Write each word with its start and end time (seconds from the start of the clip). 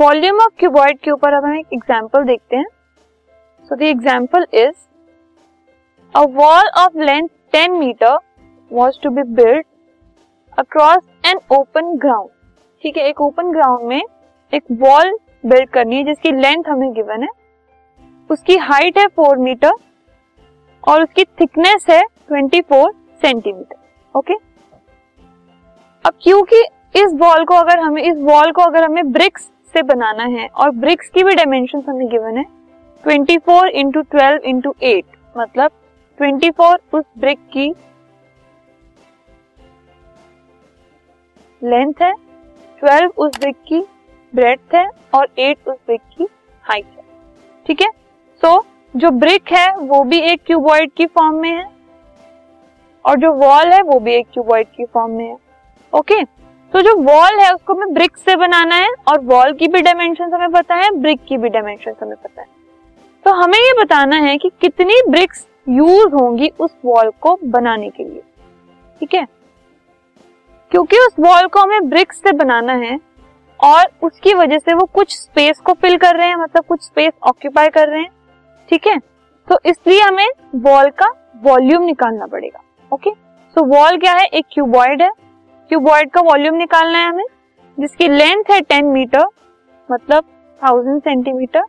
Volume 0.00 0.38
of 0.40 0.52
cuboid 0.58 0.98
के 0.98 1.10
ऊपर 1.10 1.32
अब 1.34 1.44
हम 1.44 1.56
एक 1.56 1.72
एग्जांपल 1.74 2.22
देखते 2.24 2.56
हैं। 2.56 2.66
So 3.70 3.76
the 3.76 3.82
example 3.82 4.46
is 4.54 4.74
a 6.14 6.20
wall 6.36 6.68
of 6.78 6.96
length 6.98 7.28
10 7.54 7.68
metre 7.70 8.16
was 8.70 8.98
to 9.02 9.10
be 9.10 9.22
built 9.34 9.66
across 10.58 11.02
an 11.26 11.40
open 11.52 11.92
ground 11.98 12.30
ठीक 12.84 12.96
है, 12.96 13.04
एक 13.04 13.20
ओपन 13.20 13.52
ग्राउंड 13.52 13.86
में 13.88 14.00
एक 14.52 14.64
वॉल 14.72 15.12
बिल्ड 15.46 15.70
करनी 15.70 15.96
है, 15.96 16.04
जिसकी 16.04 16.32
लेंथ 16.32 16.68
हमें 16.68 16.92
गिवन 16.94 17.22
है। 17.22 17.28
उसकी 18.30 18.56
हाइट 18.62 18.98
है 18.98 19.06
फोर 19.06 19.38
मीटर 19.38 19.72
और 20.84 21.02
उसकी 21.02 21.24
थिकनेस 21.40 21.86
है 21.90 22.02
ट्वेंटी 22.02 22.60
फोर 22.62 22.92
सेंटीमीटर 23.22 24.18
ओके 24.18 24.34
अब 26.04 26.12
क्योंकि 26.22 26.64
इस 26.94 27.14
वॉल 27.14 27.44
को 27.44 27.54
अगर 27.56 27.78
हमें, 27.78 28.02
इस 28.02 28.18
वॉल 28.18 28.52
को 28.52 28.62
अगर 28.62 28.84
हमें 28.84 29.12
ब्रिक्स 29.12 29.50
से 29.72 29.82
बनाना 29.82 30.24
है 30.24 30.48
और 30.48 30.70
ब्रिक्स 30.70 31.08
की 31.08 31.24
भी 31.24 31.34
डायमेंशन 31.34 31.82
हमें 31.88 32.08
गिवन 32.08 32.36
है। 32.36 32.44
24 33.04 33.38
four 33.38 33.68
into 33.68 34.00
twelve 34.02 34.44
into 34.44 34.74
eight 34.82 35.16
मतलब 35.38 35.70
24 36.20 36.76
उस 36.92 37.04
ब्रिक 37.18 37.38
की 37.52 37.68
लेंथ 41.62 42.02
है 42.02 42.12
12 42.82 43.16
उस 43.18 43.38
ब्रिक 43.38 43.56
की 43.68 43.80
ब्रेथ 44.34 44.74
है 44.74 44.86
और 45.14 45.28
8 45.38 45.68
उस 45.68 45.76
ब्रिक 45.86 46.00
की 46.18 46.26
हाइट 46.64 46.86
है। 46.86 47.04
ठीक 47.66 47.82
है? 47.82 47.88
सो 48.42 48.64
जो 48.94 49.10
ब्रिक 49.10 49.52
है, 49.52 49.76
वो 49.76 50.02
भी 50.04 50.18
एक 50.20 50.42
क्यूबॉइड 50.46 50.90
की 50.92 51.06
फॉर्म 51.06 51.34
में 51.34 51.50
है 51.50 51.64
और 53.04 53.16
जो 53.16 53.32
वॉल 53.32 53.72
है, 53.72 53.82
वो 53.82 53.98
भी 54.00 54.14
एक 54.14 54.26
क्यूबॉइड 54.32 54.66
की 54.66 54.84
फॉर्म 54.84 55.12
में 55.12 55.24
है। 55.24 55.36
Okay 55.92 56.14
okay? 56.14 56.39
तो 56.72 56.80
जो 56.80 56.94
वॉल 56.96 57.38
है, 57.38 57.54
उसको 57.54 57.74
हमें 57.74 57.92
ब्रिक 57.94 58.16
से 58.16 58.36
बनाना 58.36 58.74
है 58.74 58.88
और 59.08 59.20
वॉल 59.20 59.52
की 59.52 59.68
भी 59.68 59.80
डायमेंशन 59.82 60.32
हमें 60.34 60.50
पता 60.50 60.74
है 60.74 60.90
ब्रिक 60.90 61.20
की 61.28 61.36
भी 61.36 61.48
डायमेंशन 61.48 61.94
हमें 62.02 62.16
पता 62.16 62.40
है। 62.40 62.46
तो 63.24 63.30
हमें 63.32 63.58
ये 63.58 63.72
बताना 63.82 64.16
है 64.16 64.36
कि 64.38 64.50
कितनी 64.60 65.00
ब्रिक्स 65.08 65.46
यूज़ 65.68 66.14
होंगी 66.14 66.50
उस 66.60 66.70
वॉल 66.84 67.10
को 67.20 67.38
बनाने 67.44 67.88
के 67.90 68.04
लिए। 68.04 68.22
ठीक 69.00 69.14
है? 69.14 69.26
क्योंकि 70.70 70.96
उस 70.96 71.14
वॉल 71.20 71.46
को 71.46 71.60
हमें 71.60 71.88
ब्रिक्स 71.88 72.16
से 72.16 72.32
बनाना 72.32 72.72
है 72.72 72.98
और 73.60 73.86
उसकी 74.02 74.34
वजह 74.34 74.58
से 74.58 74.74
वो 74.74 74.84
कुछ 74.84 75.16
स्पेस 75.16 75.60
को 75.60 75.72
फिल 75.72 75.96
कर 75.96 76.16
रहे 76.16 76.28
हैं 76.28 76.36
मतलब 76.36 76.64
कुछ 76.64 76.82
स्पेस 76.82 77.12
ऑक्यूपाई 77.22 77.68
कर 77.68 77.88
रहे 77.88 78.00
हैं। 78.00 78.10
ठीक 78.68 78.86
है? 78.86 78.98
तो 79.48 79.58
इसलिए 79.66 80.00
हमें 80.00 80.28
वॉल 80.54 80.90
का 80.90 81.06
वॉल्यूम 81.42 81.82
निकालना 81.82 82.26
पड़ेगा। 82.26 82.62
ओके 82.92 83.10
सो 83.10 83.64
वॉल 83.64 83.98
क्या 83.98 84.12
है? 84.12 84.24
एक 84.24 84.46
क्यूबॉइड 84.52 85.02
है। 85.02 85.10
क्यूबॉइड 85.70 86.10
का 86.10 86.20
वॉल्यूम 86.20 86.54
निकालना 86.56 86.98
है 86.98 87.08
हमें, 87.08 87.24
जिसकी 87.78 88.06
लेंथ 88.08 88.50
है 88.50 88.60
टेन 88.62 88.86
मीटर 88.86 89.26
मतलब 89.88 90.24
थाउज़ेंड 90.60 91.00
सेंटीमीटर 91.02 91.62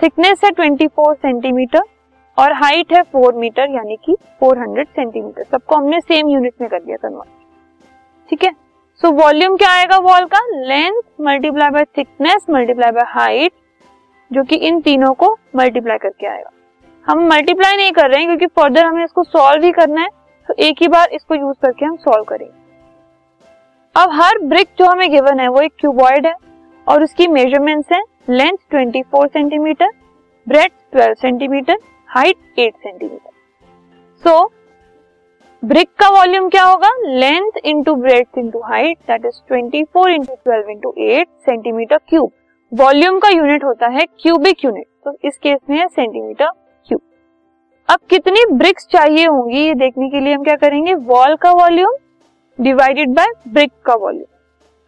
थिकनेस 0.00 0.44
है 0.44 0.50
ट्वेंटी 0.50 0.86
फोर 0.88 1.14
सेंटीमीटर 1.16 1.82
और 2.38 2.52
हाइट 2.54 2.92
है 2.92 3.02
फोर 3.02 3.34
मीटर 3.36 3.70
यानी 3.70 3.96
कि 4.04 4.16
फोर 4.40 4.58
हंड्रेड 4.58 4.88
सेंटीमीटर 4.88 5.42
सबको 5.42 5.76
हमने 5.76 6.00
सेम 6.00 6.28
यूनिट 6.28 6.54
में 6.60 6.68
कर 6.70 6.80
दिया 6.80 6.96
कन्वर्ट 7.02 7.28
ठीक 8.28 8.44
है? 8.44 8.54
सो 9.00 9.10
वॉल्यूम 9.12 9.56
क्या 9.56 9.70
आएगा 9.72 9.98
वॉल 10.00 10.24
का? 10.26 10.46
Length 10.68 11.02
multiply 11.20 11.70
by 11.70 11.84
thickness 11.98 12.46
multiply 12.50 12.90
by 12.92 13.12
height 13.14 13.52
जो 14.30 14.44
कि 14.44 14.56
इन 14.58 14.80
तीनों 14.80 15.14
को 15.14 15.36
मल्टीप्लाई 15.56 15.98
करके 15.98 16.26
आएगा। 16.26 16.50
हम 17.06 17.28
मल्टीप्लाई 17.28 17.76
नहीं 17.76 17.92
कर 17.92 18.10
रहे 18.10 18.18
हैं, 18.18 18.26
क्योंकि 18.28 18.46
फर्दर 18.60 18.84
हमें 18.84 19.04
इसको 19.04 19.24
सॉल्व 19.24 19.64
ही 19.64 19.72
करना 19.72 20.00
है 20.00 20.08
तो 20.48 20.54
एक 20.64 20.82
ही 20.82 20.88
बार 20.88 21.08
इसको 21.12 21.34
यूज़ 21.34 21.56
करके 21.62 21.84
हम 21.84 21.96
सॉल्व 21.98 22.24
करेंगे। 22.24 22.62
अब 23.94 24.10
हर 24.12 24.38
ब्रिक 24.40 24.68
जो 24.78 24.86
हमें 24.86 25.10
गिवन 25.10 25.40
है, 25.40 25.48
वो 25.48 25.60
एक 25.60 25.72
क्यूबॉइड 25.80 26.26
है 26.26 26.34
और 26.86 27.02
उसकी 27.02 27.26
मेजरमेंट्स 27.28 27.92
है 27.92 28.02
length 28.30 28.56
24 28.74 29.26
centimetre 29.26 29.90
breadth 30.46 30.70
12 30.96 31.14
centimetre 31.20 31.78
height 32.08 32.36
8 32.58 32.74
centimetre 32.76 33.30
so 34.24 34.44
brick 35.62 35.88
का 35.98 36.08
वॉल्यूम 36.10 36.48
क्या 36.48 36.64
होगा? 36.64 36.90
Length 37.08 37.58
into 37.64 37.94
breadth 37.94 38.38
into 38.38 38.60
height 38.62 38.98
that 39.10 39.26
is 39.26 39.40
24 39.52 39.84
four 39.94 40.10
into 40.10 40.34
twelve 40.34 40.70
into 40.70 40.94
eight 40.98 41.28
centimetre 41.44 41.98
cube 42.08 42.30
volume 42.72 43.18
का 43.18 43.28
यूनिट 43.28 43.64
होता 43.64 43.88
है 43.88 44.06
क्यूबिक 44.20 44.64
यूनिट 44.64 44.86
तो 45.04 45.16
इस 45.24 45.38
केस 45.38 45.58
में 45.70 45.78
है 45.78 45.86
सेंटीमीटर 45.88 46.50
क्यूब 46.88 47.00
अब 47.88 47.98
कितनी 48.10 48.44
ब्रिक्स 48.52 48.86
चाहिए 48.86 49.26
होंगी, 49.26 49.58
ये 49.58 49.74
देखने 49.74 50.08
के 50.10 50.20
लिए 50.20 50.34
हम 50.34 50.42
क्या 50.44 50.56
करेंगे? 50.56 50.94
वॉल 50.94 51.36
का 51.36 51.52
वॉल्यूम 51.52 51.94
डिवाइडेड 52.58 53.14
बाय 53.14 53.26
ब्रिक 53.48 53.72
का 53.84 53.94
वॉल्यूम 53.94 54.24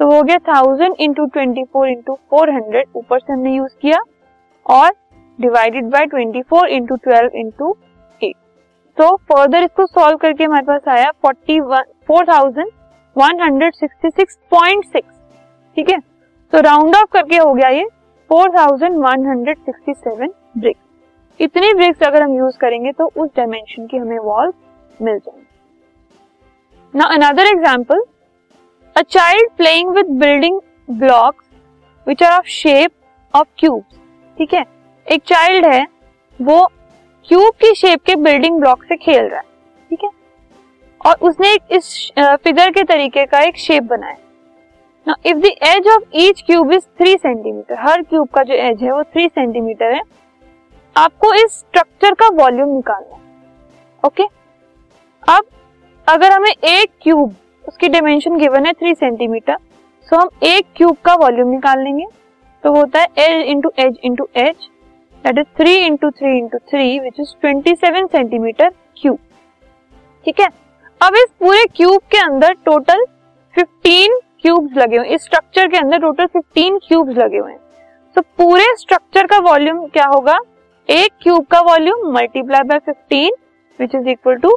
तो 0.00 0.06
हो 0.06 0.22
गया 0.22 0.38
thousand 0.48 0.94
into 1.00 1.24
twenty 1.26 1.62
four 1.64 1.88
into 1.88 2.14
four 2.30 2.50
hundred 2.50 2.86
ऊपर 2.96 3.18
से 3.18 3.32
हमने 3.32 3.54
यूज़ 3.54 3.72
किया 3.82 3.98
और 4.66 4.90
divided 5.38 5.84
by 5.90 6.06
twenty 6.06 6.42
four 6.42 6.68
into 6.68 6.96
twelve 6.96 7.36
into 7.38 7.74
eight 8.22 8.34
तो 8.96 9.14
फर्दर 9.32 9.62
इसको 9.62 9.86
सॉल्व 9.86 10.16
करके 10.16 10.44
हमारे 10.44 10.66
पास 10.66 10.88
आया 10.88 11.10
forty 11.22 11.58
one 11.60 11.84
four 12.08 12.26
thousand 12.28 12.70
one 13.16 13.40
hundred 13.42 13.74
sixty 13.74 14.10
six 14.10 14.38
point 14.50 14.84
six 14.84 15.14
ठीक 15.76 15.90
है? 15.90 15.98
तो 16.52 16.60
राउंड 16.60 16.96
ऑफ़ 16.96 17.08
करके 17.12 17.36
हो 17.36 17.52
गया 17.54 17.68
ये 17.68 17.84
four 18.30 18.50
thousand 18.58 18.96
one 18.96 19.26
hundred 19.26 19.58
sixty 19.58 19.94
seven 19.94 20.32
bricks 20.58 21.40
इतने 21.40 21.72
ब्रिक्स 21.74 22.02
अगर 22.06 22.22
हम 22.22 22.36
यूज़ 22.36 22.58
करेंगे 22.60 22.92
तो 22.92 23.10
उस 23.16 23.30
डायमेंशन 23.36 23.86
की 23.86 23.96
हमें 23.96 24.18
वॉल 24.18 24.52
मिल 25.00 25.18
जाएँगे। 25.18 25.42
Now 26.94 27.06
another 27.10 27.44
example, 27.46 28.00
a 28.96 29.02
child 29.04 29.48
playing 29.56 29.92
with 29.94 30.10
building 30.18 30.60
blocks 30.88 31.44
which 32.06 32.20
are 32.22 32.34
of 32.34 32.46
shape 32.46 32.92
of 33.34 33.46
cubes. 33.62 33.96
ठीक 34.38 34.52
है? 34.54 34.64
एक 35.06 35.22
चाइल्ड 35.26 35.66
है 35.66 35.86
वो 36.40 36.66
क्यूब 37.28 37.54
की 37.60 37.74
शेप 37.74 38.02
के 38.06 38.14
बिल्डिंग 38.16 38.60
ब्लॉक 38.60 38.84
से 38.84 38.96
खेल 38.96 39.24
रहा 39.24 39.38
है। 39.38 39.46
ठीक 39.90 40.04
है? 40.04 40.10
और 41.00 41.16
उसने 41.28 41.52
इस 41.76 41.88
फिगर 42.44 42.70
के 42.70 42.82
तरीके 42.84 43.24
का 43.26 43.40
एक 43.42 43.56
शेप 43.58 43.82
बनाया। 43.82 44.16
ना 45.06 45.16
if 45.26 45.38
the 45.38 45.50
edge 45.70 45.88
of 45.94 46.16
each 46.18 46.42
cube 46.46 46.72
is 46.72 46.84
three 46.98 47.16
centimetre 47.16 47.80
her 47.80 48.02
cube 48.02 48.28
का 48.34 48.42
जो 48.42 48.54
एज 48.68 48.82
है 48.82 48.92
वो 48.92 49.02
थ्री 49.02 49.26
सेंटीमीटर 49.28 49.94
है 49.94 50.00
आपको 50.96 51.32
इस 51.34 51.58
स्ट्रक्चर 51.58 52.14
का 52.14 52.28
वॉल्यूम 52.34 52.74
निकालना 52.76 53.16
है। 53.16 53.22
ओके 54.02 54.28
अब 55.22 55.44
अगर 56.06 56.32
हमें 56.32 56.50
एक 56.50 56.90
क्यूब 57.02 57.34
उसकी 57.64 57.88
डायमेंशन 57.88 58.36
गिवन 58.38 58.66
है 58.66 58.72
थ्री 58.72 58.94
सेंटीमीटर 58.94 59.56
सो 60.08 60.16
हम 60.16 60.28
एक 60.44 60.66
क्यूब 60.76 60.96
का 61.04 61.14
वॉल्यूम 61.14 61.50
निकाल 61.50 61.82
लेंगे। 61.84 62.04
तो 62.64 62.72
वो 62.72 62.78
होता 62.78 63.00
है 63.00 63.06
L 63.18 63.42
into 63.42 63.70
H 63.78 63.98
into 64.04 64.28
H 64.36 64.68
that 65.24 65.38
is 65.38 65.46
three 65.58 65.74
into 65.76 66.10
three 66.10 66.36
into 66.38 66.58
three 66.70 66.98
which 67.00 67.20
is 67.20 67.32
twenty 67.40 67.74
seven 67.74 68.06
centimetre 68.06 68.68
cube 68.96 69.18
ठीक 70.26 70.40
है? 70.40 70.48
अब 71.00 71.14
इस 71.16 71.30
पूरे 71.40 71.64
क्यूब 71.76 72.00
के 72.10 72.18
अंदर 72.18 72.52
टोटल 72.64 73.04
फिफ्टीन 73.54 74.18
क्यूब्स 74.42 74.76
लगे 74.76 74.96
हुए 74.96 75.14
इस 75.14 75.22
स्ट्रक्चर 75.24 75.68
के 75.68 75.78
अंदर 75.78 75.98
टोटल 76.00 76.26
फिफ्टीन 76.26 76.78
क्यूब्स 76.88 77.16
लगे 77.16 77.38
हुए 77.38 77.50
हैं। 77.52 77.60
तो 78.16 78.22
पूरे 78.38 78.64
स्ट्रक्चर 78.76 79.26
का 79.26 79.38
वॉल्यूम 79.40 79.84
क्या 79.88 80.06
होगा? 80.06 80.38
एक 80.88 81.12
क्यूब 81.22 81.46
का 81.50 81.60
volume 81.62 82.10
multiply 82.14 82.62
by 82.62 82.78
fifteen 82.86 83.34
which 83.78 83.94
is 83.94 84.08
equal 84.08 84.36
to 84.36 84.56